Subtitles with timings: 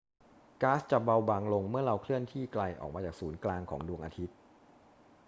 [0.61, 4.35] ก๊าซจะเบาบางลงเมื่อเราเคลื่อนที่ไกลออกมาจากศูนย์กลางของดวงอาทิตย์